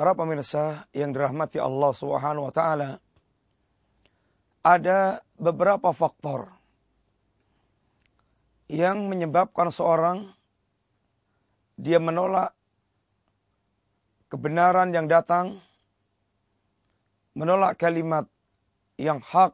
[0.00, 2.96] Para pemirsa yang dirahmati Allah Subhanahu wa taala,
[4.64, 6.48] ada beberapa faktor
[8.72, 10.24] yang menyebabkan seorang
[11.76, 12.56] dia menolak
[14.32, 15.60] kebenaran yang datang,
[17.36, 18.24] menolak kalimat
[18.96, 19.52] yang hak,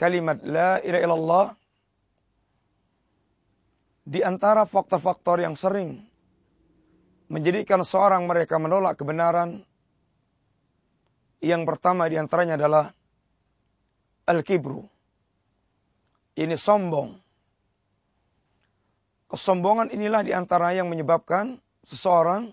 [0.00, 1.46] kalimat la ilaha illallah.
[4.08, 6.08] Di antara faktor-faktor yang sering
[7.32, 9.64] menjadikan seorang mereka menolak kebenaran.
[11.40, 12.92] Yang pertama di antaranya adalah
[14.28, 14.84] al-kibru.
[16.36, 17.16] Ini sombong.
[19.32, 21.56] Kesombongan inilah di antara yang menyebabkan
[21.88, 22.52] seseorang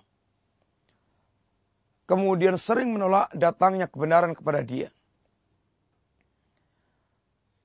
[2.08, 4.90] kemudian sering menolak datangnya kebenaran kepada dia.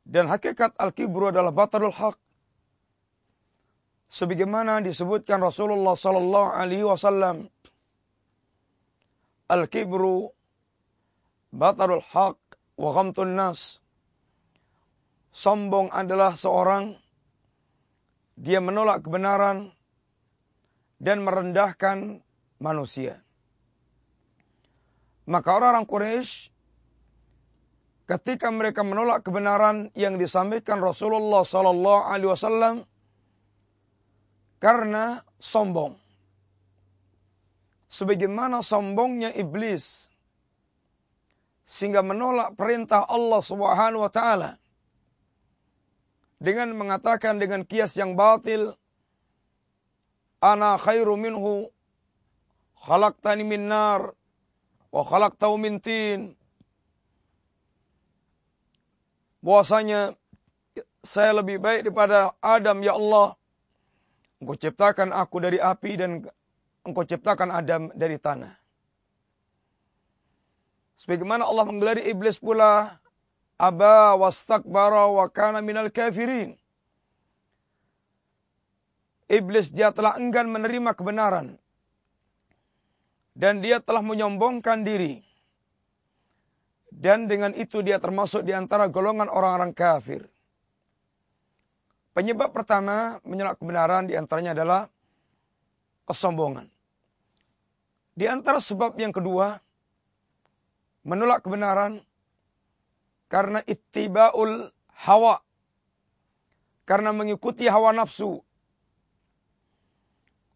[0.04, 2.18] Dan hakikat al-kibru adalah batalul haq
[4.14, 7.50] sebagaimana disebutkan Rasulullah sallallahu alaihi wasallam
[9.50, 10.30] al-kibru
[11.50, 12.38] batarul haq
[12.78, 13.82] wa ghamtun nas.
[15.34, 16.94] Sombong adalah seorang
[18.38, 19.74] dia menolak kebenaran
[21.02, 22.22] dan merendahkan
[22.62, 23.18] manusia.
[25.26, 26.54] Maka orang-orang Quraisy
[28.06, 32.86] ketika mereka menolak kebenaran yang disampaikan Rasulullah sallallahu alaihi wasallam
[34.64, 35.92] karena sombong.
[37.92, 40.08] Sebagaimana sombongnya iblis
[41.68, 44.56] sehingga menolak perintah Allah Subhanahu wa taala
[46.40, 48.72] dengan mengatakan dengan kias yang batil
[50.40, 51.68] ana khairu minhu
[52.84, 54.12] khalaqtani min nar
[54.92, 56.36] wa khalaqtahu min tin
[59.40, 60.16] bahwasanya
[61.04, 63.36] saya lebih baik daripada Adam ya Allah
[64.44, 66.20] Engkau ciptakan aku dari api dan
[66.84, 68.52] engkau ciptakan Adam dari tanah.
[71.00, 73.00] Sebagaimana Allah menggelari iblis pula
[73.56, 76.60] aba wastakbara wa kana minal kafirin.
[79.32, 81.56] Iblis dia telah enggan menerima kebenaran
[83.32, 85.24] dan dia telah menyombongkan diri.
[86.92, 90.28] Dan dengan itu dia termasuk di antara golongan orang-orang kafir.
[92.14, 94.86] Penyebab pertama menolak kebenaran di antaranya adalah
[96.06, 96.70] kesombongan.
[98.14, 99.58] Di antara sebab yang kedua,
[101.02, 101.98] menolak kebenaran
[103.26, 105.42] karena ittiba'ul hawa.
[106.86, 108.38] Karena mengikuti hawa nafsu.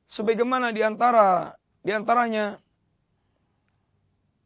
[0.07, 2.63] Sebagaimana di antara di antaranya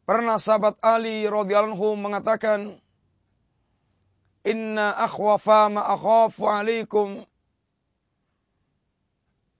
[0.03, 2.81] pernah sahabat Ali radhiyallahu mengatakan
[4.43, 7.23] Inna akhwafa ma akhafu alaikum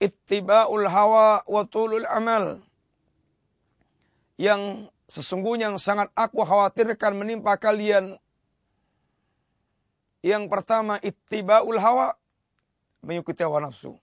[0.03, 2.59] ittiba'ul hawa wa tulul amal.
[4.35, 8.19] Yang sesungguhnya yang sangat aku khawatirkan menimpa kalian.
[10.19, 12.19] Yang pertama ittiba'ul hawa
[13.03, 13.95] mengikuti hawa nafsu.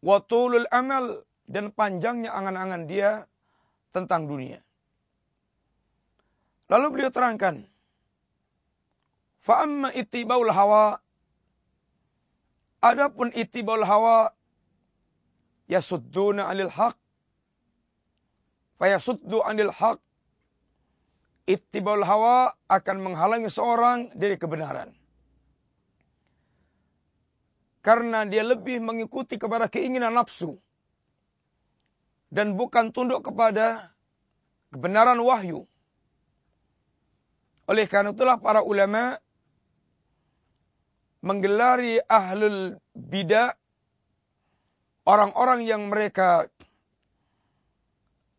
[0.00, 3.28] Wa tulul amal dan panjangnya angan-angan dia
[3.92, 4.64] tentang dunia.
[6.70, 7.66] Lalu beliau terangkan,
[9.40, 11.00] Fa'amma ittibaul hawa.
[12.84, 14.32] Adapun ittibaul hawa.
[15.68, 16.96] Yasudduna anil haq.
[18.80, 20.00] Fayasuddu anil haq.
[21.48, 24.92] Ittibaul hawa akan menghalangi seorang dari kebenaran.
[27.80, 30.60] Karena dia lebih mengikuti kepada keinginan nafsu.
[32.28, 33.96] Dan bukan tunduk kepada
[34.70, 35.64] kebenaran wahyu.
[37.66, 39.18] Oleh karena itulah para ulama
[41.20, 43.52] menggelari ahlul bidah
[45.04, 46.48] orang-orang yang mereka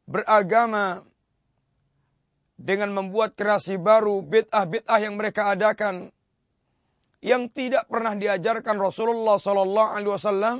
[0.09, 1.05] beragama
[2.61, 6.13] dengan membuat kreasi baru bid'ah-bid'ah yang mereka adakan
[7.21, 10.57] yang tidak pernah diajarkan Rasulullah sallallahu alaihi wasallam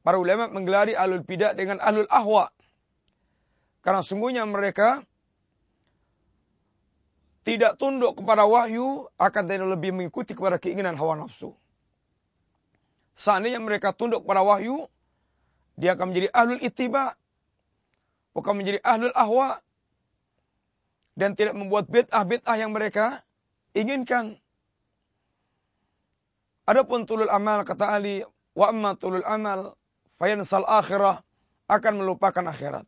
[0.00, 2.48] para ulama menggelari ahlul bidah dengan ahlul ahwa.
[3.84, 5.04] Karena sungguhnya mereka
[7.42, 11.54] tidak tunduk kepada wahyu, akan tidak lebih mengikuti kepada keinginan hawa nafsu.
[13.18, 14.86] Seandainya mereka tunduk kepada wahyu,
[15.74, 17.18] dia akan menjadi ahlul ittiba,
[18.32, 19.58] bukan menjadi ahlul ahwa,
[21.18, 23.20] dan tidak membuat bid'ah-bid'ah yang mereka
[23.76, 24.40] inginkan.
[26.64, 28.22] Adapun tulul amal, kata Ali,
[28.54, 29.74] wa amma tulul amal,
[30.16, 31.20] fayansal akhirah,
[31.66, 32.86] akan melupakan akhirat.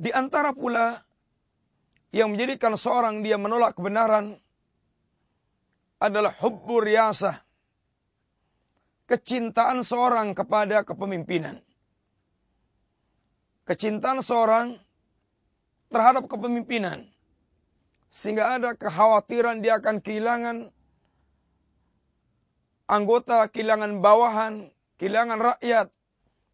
[0.00, 1.04] Di antara pula
[2.14, 4.38] yang menjadikan seorang dia menolak kebenaran
[5.98, 7.42] adalah hubbur riyasah.
[9.10, 11.60] Kecintaan seorang kepada kepemimpinan.
[13.64, 14.76] kecintaan seorang
[15.88, 17.08] terhadap kepemimpinan.
[18.12, 20.56] Sehingga ada kekhawatiran dia akan kehilangan
[22.86, 24.70] anggota, kehilangan bawahan,
[25.00, 25.88] kehilangan rakyat,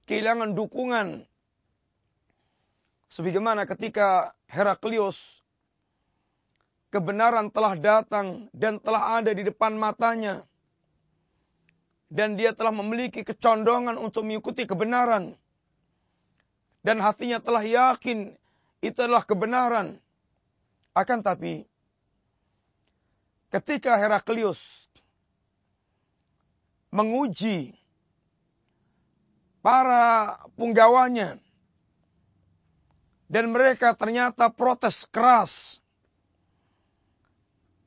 [0.08, 1.28] kehilangan dukungan.
[3.10, 5.39] Sebagaimana ketika Heraklius
[6.90, 10.44] kebenaran telah datang dan telah ada di depan matanya.
[12.10, 15.38] Dan dia telah memiliki kecondongan untuk mengikuti kebenaran.
[16.82, 18.34] Dan hatinya telah yakin
[18.82, 19.94] itu adalah kebenaran.
[20.90, 21.70] Akan tapi,
[23.54, 24.58] ketika Heraklius
[26.90, 27.78] menguji
[29.62, 31.38] para punggawanya,
[33.30, 35.78] dan mereka ternyata protes keras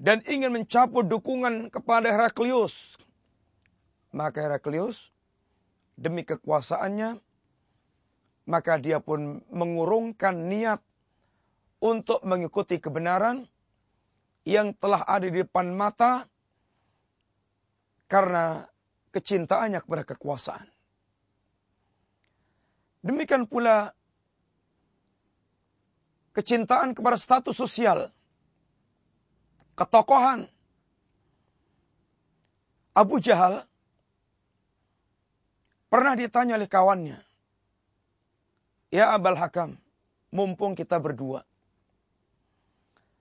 [0.03, 2.99] dan ingin mencabut dukungan kepada Heraklius.
[4.11, 4.99] Maka Heraklius
[5.95, 7.23] demi kekuasaannya
[8.43, 10.83] maka dia pun mengurungkan niat
[11.79, 13.47] untuk mengikuti kebenaran
[14.43, 16.27] yang telah ada di depan mata
[18.11, 18.67] karena
[19.15, 20.67] kecintaannya kepada kekuasaan.
[23.03, 23.95] Demikian pula
[26.35, 28.11] kecintaan kepada status sosial,
[29.73, 30.49] ketokohan.
[32.93, 33.65] Abu Jahal
[35.89, 37.17] pernah ditanya oleh kawannya,
[38.93, 39.81] Ya Abal Hakam,
[40.29, 41.41] mumpung kita berdua.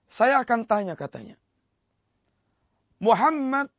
[0.05, 1.41] Saya akan tanya katanya.
[3.01, 3.73] Muhammad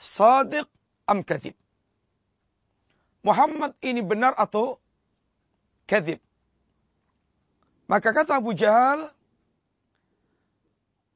[0.00, 0.64] sadiq
[1.04, 1.52] am kadhib?
[3.20, 4.80] Muhammad ini benar atau
[5.84, 6.24] kadhib?
[7.86, 9.12] Maka kata Abu Jahal,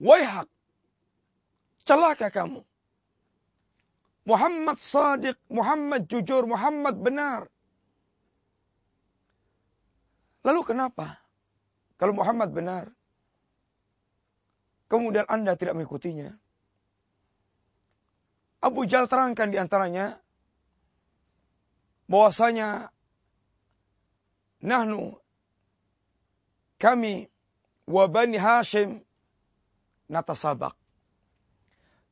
[0.01, 0.49] Waihak,
[1.85, 2.65] celaka kamu.
[4.25, 7.49] Muhammad sadiq, Muhammad jujur, Muhammad benar.
[10.41, 11.21] Lalu kenapa?
[12.01, 12.89] Kalau Muhammad benar,
[14.89, 16.33] kemudian Anda tidak mengikutinya.
[18.61, 20.21] Abu Jal terangkan di antaranya
[22.09, 22.93] bahwasanya
[24.61, 25.17] nahnu
[26.81, 27.29] kami
[27.89, 29.01] wa Bani Hashim
[30.11, 30.75] natasabak.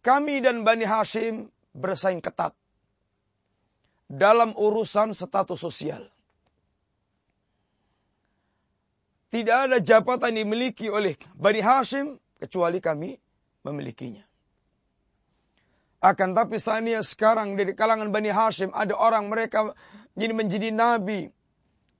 [0.06, 2.54] Kami dan Bani Hashim bersaing ketat
[4.06, 6.06] dalam urusan status sosial.
[9.28, 13.18] Tidak ada jabatan dimiliki oleh Bani Hashim kecuali kami
[13.66, 14.24] memilikinya.
[15.98, 19.74] Akan tapi saatnya sekarang dari kalangan Bani Hashim ada orang mereka
[20.14, 21.28] jadi menjadi nabi.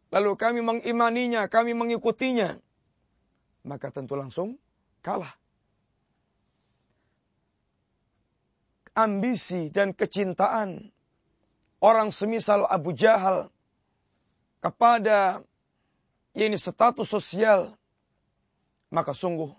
[0.08, 2.56] Lalu kami mengimaninya, kami mengikutinya.
[3.68, 4.56] Maka tentu langsung
[5.04, 5.36] kalah.
[8.98, 10.90] Ambisi dan kecintaan
[11.78, 13.46] orang semisal Abu Jahal
[14.58, 15.46] kepada
[16.34, 17.78] ini status sosial,
[18.90, 19.54] maka sungguh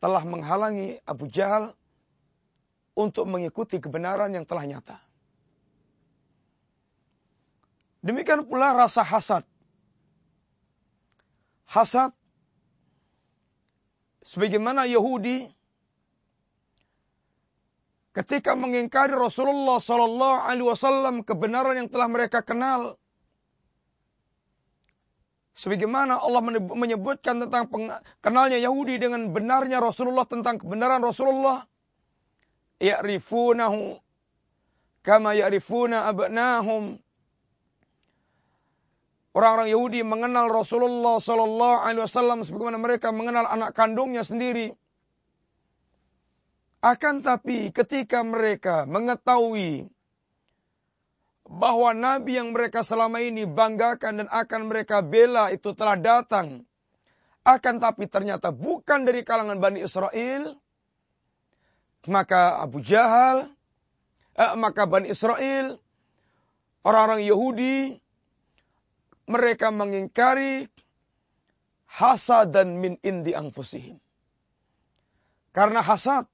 [0.00, 1.76] telah menghalangi Abu Jahal
[2.96, 4.98] untuk mengikuti kebenaran yang telah nyata.
[8.04, 9.48] Demikian pula rasa hasad.
[11.64, 12.12] Hasad
[14.20, 15.53] sebagaimana Yahudi
[18.14, 22.94] ketika mengingkari Rasulullah sallallahu alaihi wasallam kebenaran yang telah mereka kenal
[25.54, 26.42] Sebagaimana Allah
[26.74, 27.70] menyebutkan tentang
[28.18, 31.62] kenalnya Yahudi dengan benarnya Rasulullah tentang kebenaran Rasulullah.
[32.82, 33.94] Ya'rifunahu
[35.06, 36.98] kama ya'rifuna abnahum.
[39.30, 44.74] Orang-orang Yahudi mengenal Rasulullah sallallahu alaihi wasallam sebagaimana mereka mengenal anak kandungnya sendiri.
[46.84, 49.88] Akan tapi ketika mereka mengetahui
[51.48, 56.68] bahwa nabi yang mereka selama ini banggakan dan akan mereka bela itu telah datang.
[57.40, 60.60] Akan tapi ternyata bukan dari kalangan Bani Israel.
[62.04, 63.48] Maka Abu Jahal,
[64.36, 65.80] eh, maka Bani Israel,
[66.84, 67.96] orang-orang Yahudi,
[69.24, 70.68] mereka mengingkari
[71.88, 73.96] hasad dan min indi angfusihim.
[75.56, 76.28] Karena hasad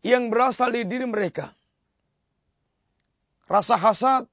[0.00, 1.52] yang berasal dari diri mereka
[3.50, 4.30] rasa hasad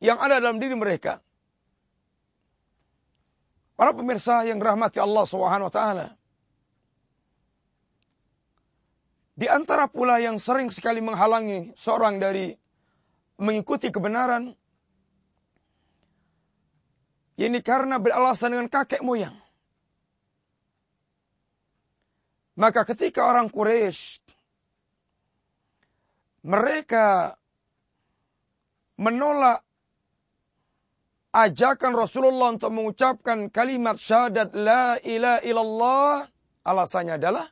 [0.00, 1.20] yang ada dalam diri mereka.
[3.76, 6.06] Para pemirsa yang rahmati Allah Subhanahu wa taala.
[9.36, 12.56] Di antara pula yang sering sekali menghalangi seorang dari
[13.40, 14.52] mengikuti kebenaran
[17.40, 19.36] ini karena beralasan dengan kakek moyang.
[22.52, 24.20] Maka ketika orang Quraisy
[26.40, 27.36] mereka
[29.00, 29.64] menolak
[31.32, 36.14] ajakan Rasulullah untuk mengucapkan kalimat syahadat la ilaha illallah.
[36.60, 37.48] Alasannya adalah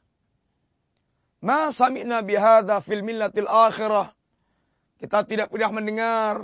[1.41, 4.13] ma sami'na bihadza fil millatil akhirah.
[4.99, 6.35] Kita tidak pernah mendengar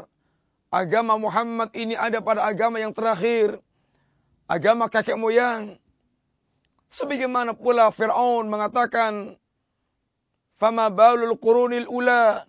[0.70, 3.58] agama Muhammad ini ada pada agama yang terakhir
[4.46, 5.76] agama kakek moyang.
[6.94, 9.34] Sebagaimana pula Firaun mengatakan
[10.56, 12.46] fama balul qurunil ula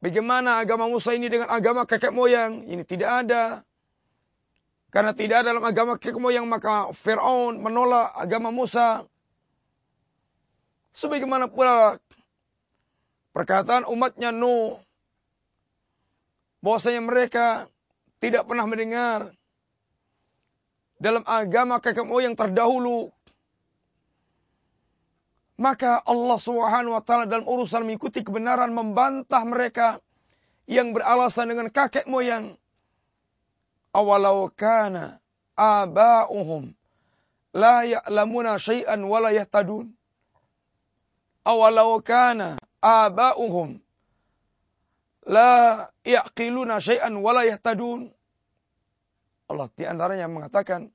[0.00, 2.64] Bagaimana agama Musa ini dengan agama kakek moyang?
[2.64, 3.60] Ini tidak ada.
[4.88, 9.04] Karena tidak ada dalam agama kakek moyang maka Fir'aun menolak agama Musa.
[10.96, 12.00] Sebagaimana pula
[13.36, 14.80] perkataan umatnya Nuh.
[16.64, 17.68] Bahwasanya mereka
[18.24, 19.36] tidak pernah mendengar
[20.96, 23.12] dalam agama kakek moyang terdahulu.
[25.60, 30.00] Maka Allah Subhanahu wa taala dalam urusan mengikuti kebenaran membantah mereka
[30.64, 32.56] yang beralasan dengan kakek moyang.
[33.92, 35.20] Awalau kana
[35.60, 36.72] aba'uhum
[37.52, 39.92] la ya'lamuna syai'an wa la yahtadun.
[41.44, 43.76] Awalau kana aba'uhum
[45.28, 48.08] la yaqiluna syai'an wa la yahtadun.
[49.52, 50.88] Allah di antaranya mengatakan,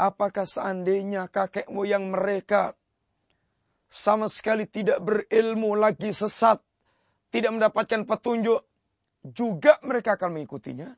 [0.00, 2.72] apakah seandainya kakek moyang mereka
[3.92, 6.64] sama sekali tidak berilmu lagi sesat,
[7.28, 8.64] tidak mendapatkan petunjuk,
[9.20, 10.96] juga mereka akan mengikutinya.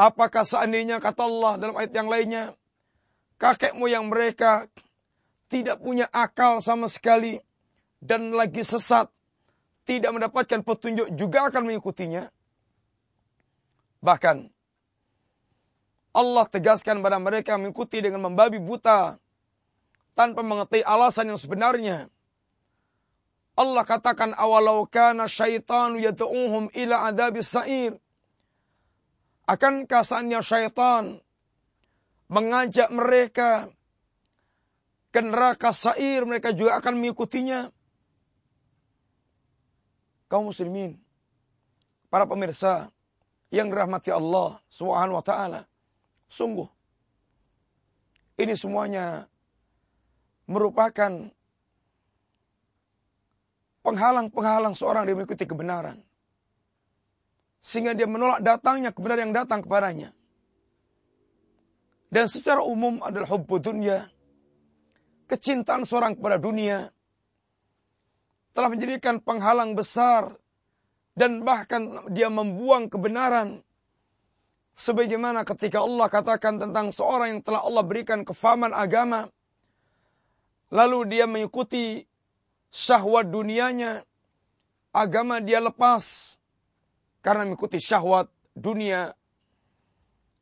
[0.00, 2.56] Apakah seandainya kata Allah dalam ayat yang lainnya,
[3.36, 4.64] kakek moyang mereka
[5.52, 7.36] tidak punya akal sama sekali
[8.00, 9.12] dan lagi sesat,
[9.84, 12.32] tidak mendapatkan petunjuk juga akan mengikutinya.
[14.00, 14.48] Bahkan
[16.16, 19.20] Allah tegaskan pada mereka mengikuti dengan membabi buta
[20.14, 22.08] tanpa mengetahui alasan yang sebenarnya.
[23.58, 27.98] Allah katakan awalau kana syaitanu yad'uhum ila adabis sa'ir.
[29.44, 31.18] Akankah seandainya syaitan
[32.30, 33.68] mengajak mereka
[35.10, 37.74] ke neraka sa'ir, mereka juga akan mengikutinya.
[40.30, 40.94] Kaum muslimin,
[42.06, 42.94] para pemirsa
[43.50, 45.66] yang dirahmati Allah Subhanahu wa taala.
[46.30, 46.70] Sungguh
[48.40, 49.28] ini semuanya
[50.50, 51.30] merupakan
[53.86, 56.02] penghalang-penghalang seorang dia mengikuti kebenaran.
[57.62, 60.10] Sehingga dia menolak datangnya kebenaran yang datang kepadanya.
[62.10, 64.10] Dan secara umum adalah hubbu dunia.
[65.30, 66.90] Kecintaan seorang kepada dunia.
[68.50, 70.34] Telah menjadikan penghalang besar.
[71.14, 73.62] Dan bahkan dia membuang kebenaran.
[74.74, 79.28] Sebagaimana ketika Allah katakan tentang seorang yang telah Allah berikan kefahaman agama
[80.70, 82.06] Lalu dia mengikuti
[82.70, 84.06] syahwat dunianya.
[84.94, 86.34] Agama dia lepas.
[87.22, 89.14] Karena mengikuti syahwat dunia.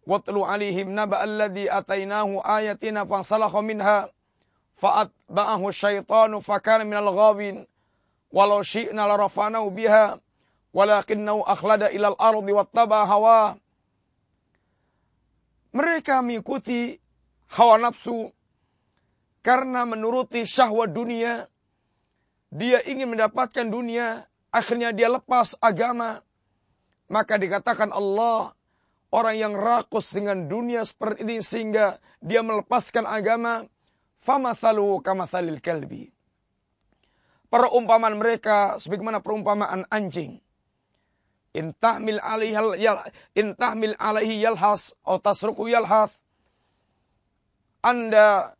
[0.09, 4.09] Watlu alihim naba alladhi atainahu ayatina fansalakha minha.
[4.79, 7.67] Fa'atba'ahu syaitanu fakana minal ghawin.
[8.33, 10.21] Walau syi'na larafanahu biha.
[10.73, 13.57] Walakinnahu akhlada ilal ardi wattaba hawa.
[15.73, 17.01] Mereka mengikuti
[17.49, 18.33] hawa nafsu
[19.43, 21.47] karena menuruti syahwat dunia,
[22.49, 26.25] dia ingin mendapatkan dunia, akhirnya dia lepas agama.
[27.09, 28.53] Maka dikatakan Allah,
[29.09, 33.65] orang yang rakus dengan dunia seperti ini sehingga dia melepaskan agama,
[34.21, 36.13] famathalu kamathalil kalbi.
[37.49, 40.45] Perumpamaan mereka sebagaimana perumpamaan anjing.
[41.57, 42.21] Intahmil
[43.33, 46.13] intahmil alaihi yalhas atau tasruku yalhas.
[47.81, 48.58] Anda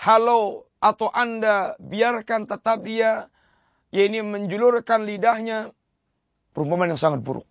[0.00, 3.28] halau atau Anda biarkan tetap dia
[3.92, 5.76] ya ini menjulurkan lidahnya
[6.56, 7.44] perumpamaan yang sangat buruk.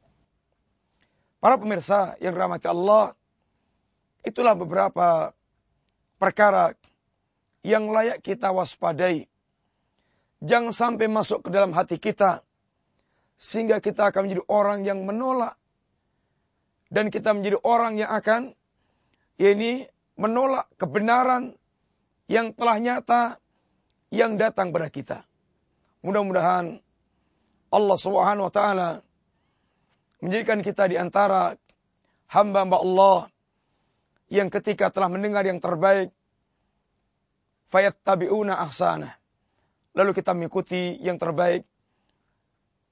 [1.39, 3.15] Para pemirsa yang rahmati Allah,
[4.25, 5.31] itulah beberapa
[6.19, 6.75] perkara
[7.63, 9.29] yang layak kita waspadai.
[10.43, 12.43] Jangan sampai masuk ke dalam hati kita
[13.39, 15.55] sehingga kita akan menjadi orang yang menolak
[16.91, 18.51] dan kita menjadi orang yang akan
[19.39, 19.87] ya ini
[20.19, 21.58] menolak kebenaran
[22.29, 23.21] yang telah nyata
[24.13, 25.25] yang datang pada kita.
[26.05, 26.77] Mudah-mudahan
[27.73, 28.89] Allah Subhanahu wa taala
[30.21, 31.57] menjadikan kita di antara
[32.29, 33.19] hamba-hamba Allah
[34.29, 36.13] yang ketika telah mendengar yang terbaik
[37.73, 39.17] fayattabi'una ahsana.
[39.97, 41.65] Lalu kita mengikuti yang terbaik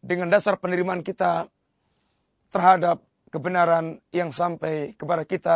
[0.02, 1.46] dengan dasar penerimaan kita
[2.50, 5.56] terhadap kebenaran yang sampai kepada kita